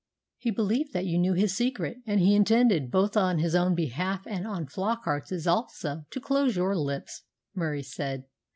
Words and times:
"He 0.39 0.49
believed 0.49 0.93
that 0.93 1.05
you 1.05 1.19
knew 1.19 1.33
his 1.33 1.55
secret, 1.55 1.97
and 2.07 2.19
he 2.19 2.33
intended, 2.33 2.89
both 2.89 3.15
on 3.15 3.37
his 3.37 3.53
own 3.53 3.75
behalf 3.75 4.25
and 4.25 4.47
on 4.47 4.65
Flockart's 4.65 5.45
also, 5.45 6.05
to 6.09 6.19
close 6.19 6.55
your 6.55 6.75
lips," 6.75 7.21
Murie 7.53 7.83
said. 7.83 8.23